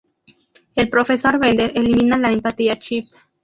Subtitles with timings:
[0.75, 3.07] El profesor Bender elimina la empatía chip.